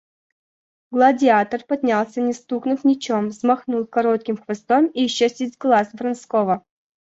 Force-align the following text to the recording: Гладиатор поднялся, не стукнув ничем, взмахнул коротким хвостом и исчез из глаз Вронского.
Гладиатор 0.91 1.61
поднялся, 1.67 2.19
не 2.21 2.33
стукнув 2.33 2.83
ничем, 2.85 3.27
взмахнул 3.27 3.85
коротким 3.85 4.35
хвостом 4.37 4.87
и 4.87 5.05
исчез 5.05 5.39
из 5.41 5.55
глаз 5.55 5.93
Вронского. 5.93 6.63